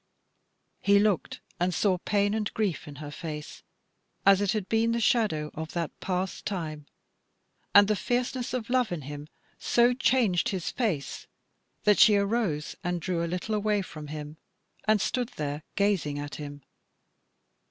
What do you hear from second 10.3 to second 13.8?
his face, that she arose and drew a little